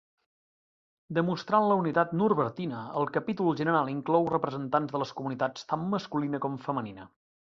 Demostrant 1.17 1.65
la 1.71 1.75
unitat 1.81 2.15
norbertina, 2.21 2.79
el 3.01 3.05
Capítol 3.19 3.53
general 3.61 3.93
inclou 3.93 4.25
representants 4.33 4.95
de 4.97 5.03
les 5.05 5.11
comunitats 5.19 5.71
tant 5.75 5.87
masculina 5.95 6.41
com 6.47 6.57
femenina. 6.69 7.07